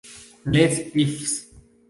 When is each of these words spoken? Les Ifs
Les 0.45 0.89
Ifs 0.95 1.53